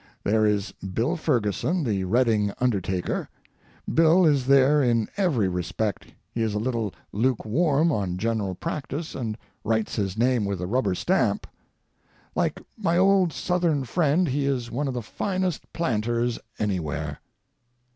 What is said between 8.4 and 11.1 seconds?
practice, and writes his name with a rubber